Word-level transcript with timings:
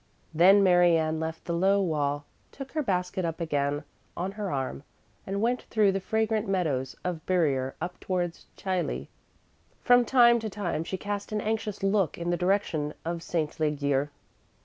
Then 0.33 0.63
Mary 0.63 0.97
Ann 0.97 1.19
left 1.19 1.45
the 1.45 1.53
low 1.53 1.79
wall, 1.79 2.25
took 2.51 2.71
her 2.71 2.81
basket 2.81 3.23
up 3.23 3.39
again 3.39 3.83
on 4.17 4.31
her 4.31 4.51
arm 4.51 4.81
and 5.27 5.43
went 5.43 5.61
through 5.69 5.91
the 5.91 5.99
fragrant 5.99 6.47
meadows 6.47 6.95
of 7.03 7.23
Burier 7.27 7.75
up 7.79 7.99
towards 7.99 8.47
Chailly. 8.57 9.09
From 9.79 10.03
time 10.03 10.39
to 10.39 10.49
time 10.49 10.83
she 10.83 10.97
cast 10.97 11.31
an 11.31 11.39
anxious 11.39 11.83
look 11.83 12.17
in 12.17 12.31
the 12.31 12.35
direction 12.35 12.95
of 13.05 13.21
St. 13.21 13.59
Legier. 13.59 14.09